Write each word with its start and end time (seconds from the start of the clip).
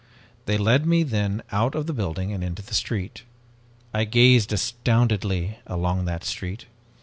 They 0.47 0.57
led 0.57 0.87
me 0.87 1.03
then 1.03 1.43
out 1.51 1.75
of 1.75 1.85
the 1.85 1.93
building 1.93 2.33
and 2.33 2.43
into 2.43 2.63
the 2.63 2.73
street. 2.73 3.21
"I 3.93 4.03
gazed 4.05 4.51
astoundedly 4.51 5.59
along 5.67 6.05
that 6.05 6.23
street. 6.23 6.65